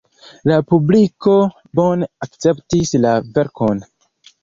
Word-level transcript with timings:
La 0.51 0.55
publiko 0.73 1.35
bone 1.81 2.09
akceptis 2.29 2.97
la 3.07 3.15
verkon. 3.41 3.89